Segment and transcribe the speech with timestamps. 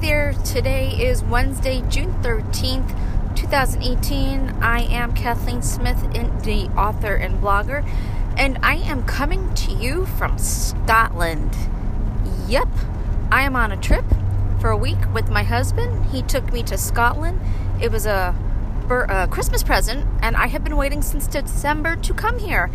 [0.00, 4.48] there, today is Wednesday, June 13th, 2018.
[4.62, 6.00] I am Kathleen Smith,
[6.42, 7.86] the author and blogger,
[8.38, 11.54] and I am coming to you from Scotland.
[12.48, 12.68] Yep,
[13.30, 14.06] I am on a trip
[14.58, 16.06] for a week with my husband.
[16.06, 17.38] He took me to Scotland.
[17.78, 18.34] It was a,
[18.88, 22.70] a Christmas present, and I have been waiting since December to come here.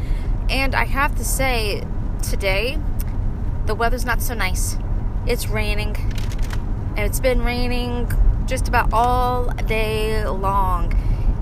[0.48, 1.84] And I have to say,
[2.22, 2.78] today,
[3.66, 4.78] the weather's not so nice.
[5.26, 5.96] It's raining
[6.98, 8.10] and it's been raining
[8.46, 10.94] just about all day long.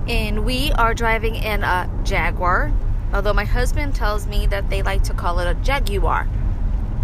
[0.07, 2.71] And we are driving in a Jaguar,
[3.13, 6.27] although my husband tells me that they like to call it a Jaguar.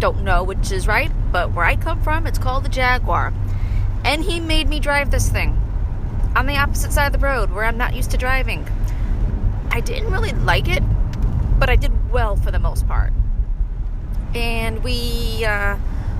[0.00, 3.32] Don't know which is right, but where I come from, it's called the Jaguar.
[4.04, 5.56] And he made me drive this thing
[6.34, 8.66] on the opposite side of the road where I'm not used to driving.
[9.70, 10.82] I didn't really like it,
[11.58, 13.12] but I did well for the most part.
[14.34, 15.76] And we uh,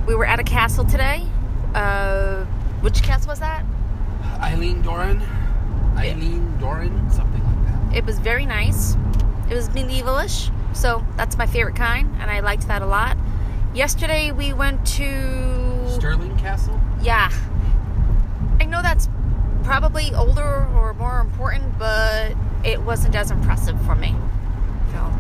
[0.07, 1.27] we were at a castle today
[2.91, 3.65] which cast was that?
[4.41, 5.23] Eileen Doran.
[5.97, 7.97] Eileen Doran, something like that.
[7.97, 8.97] It was very nice.
[9.49, 13.17] It was medievalish, so that's my favorite kind, and I liked that a lot.
[13.75, 16.81] Yesterday we went to Stirling Castle.
[17.01, 17.31] Yeah,
[18.59, 19.09] I know that's
[19.63, 24.17] probably older or more important, but it wasn't as impressive for me.
[24.91, 25.13] So,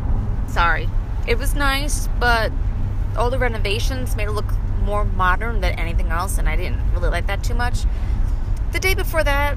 [0.49, 0.89] sorry.
[1.29, 2.51] It was nice, but
[3.17, 7.09] all the renovations made it look more modern than anything else, and I didn't really
[7.09, 7.85] like that too much.
[8.73, 9.57] The day before that,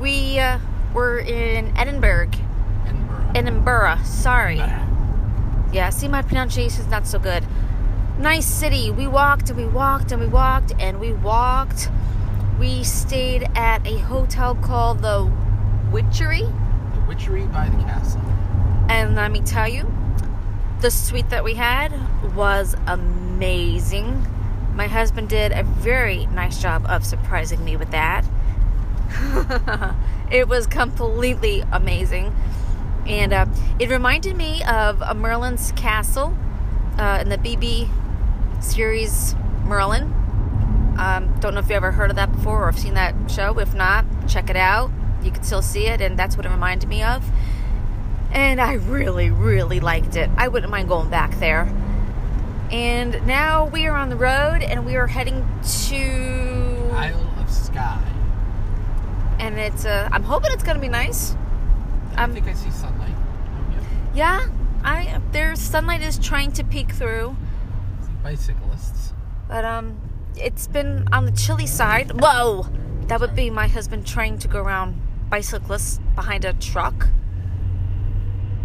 [0.00, 0.58] we uh,
[0.92, 2.30] were in Edinburgh.
[2.86, 3.30] Edinburgh.
[3.34, 3.98] Edinburgh.
[4.04, 4.62] Sorry.
[5.72, 7.44] Yeah, see, my pronunciation is not so good.
[8.18, 8.90] Nice city.
[8.90, 11.90] We walked and we walked and we walked and we walked.
[12.58, 15.30] We stayed at a hotel called the
[15.90, 16.42] Witchery.
[16.42, 18.20] The Witchery by the castle.
[18.88, 19.92] And let me tell you,
[20.84, 21.90] the suite that we had
[22.36, 24.26] was amazing.
[24.74, 28.22] My husband did a very nice job of surprising me with that.
[30.30, 32.36] it was completely amazing.
[33.06, 33.46] And uh,
[33.78, 36.36] it reminded me of a Merlin's Castle
[36.98, 37.88] uh, in the BB
[38.62, 39.34] series
[39.64, 40.02] Merlin.
[40.98, 43.58] Um, don't know if you ever heard of that before or have seen that show.
[43.58, 44.90] If not, check it out.
[45.22, 47.24] You can still see it, and that's what it reminded me of.
[48.34, 50.28] And I really, really liked it.
[50.36, 51.72] I wouldn't mind going back there.
[52.70, 55.46] And now we are on the road and we are heading
[55.88, 58.02] to Isle of Skye.
[59.38, 61.36] And it's uh I'm hoping it's gonna be nice.
[62.16, 63.14] I think I see sunlight.
[64.14, 64.48] Yeah,
[64.82, 67.36] I there's sunlight is trying to peek through.
[68.24, 69.12] Bicyclists.
[69.46, 70.00] But um
[70.36, 72.20] it's been on the chilly side.
[72.20, 72.66] Whoa!
[73.02, 77.06] That would be my husband trying to go around bicyclists behind a truck.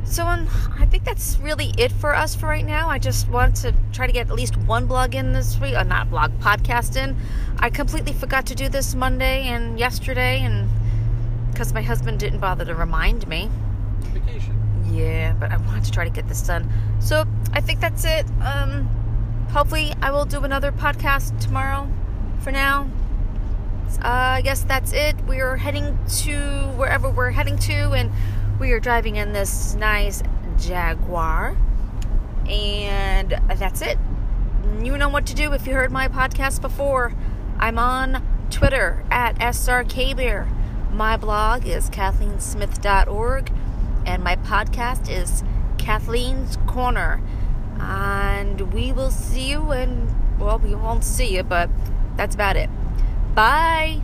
[0.09, 0.49] So um,
[0.79, 2.89] I think that's really it for us for right now.
[2.89, 5.83] I just want to try to get at least one blog in this week, uh,
[5.83, 7.15] not blog, podcast in.
[7.59, 10.67] I completely forgot to do this Monday and yesterday, and
[11.51, 13.51] because my husband didn't bother to remind me.
[14.01, 14.55] Vacation.
[14.91, 16.67] Yeah, but I wanted to try to get this done.
[16.99, 18.25] So I think that's it.
[18.41, 18.85] Um,
[19.51, 21.87] hopefully, I will do another podcast tomorrow.
[22.39, 22.89] For now,
[23.97, 25.15] uh, I guess that's it.
[25.27, 26.39] We're heading to
[26.77, 28.11] wherever we're heading to, and
[28.59, 30.21] we are driving in this nice
[30.57, 31.57] Jaguar.
[32.47, 33.97] And that's it.
[34.81, 37.13] You know what to do if you heard my podcast before.
[37.57, 40.47] I'm on Twitter at SRKbeer.
[40.91, 43.51] My blog is kathleensmith.org.
[44.05, 45.43] And my podcast is
[45.77, 47.21] Kathleen's Corner.
[47.79, 51.69] And we will see you and, well, we won't see you, but
[52.17, 52.69] that's about it.
[53.35, 54.01] Bye.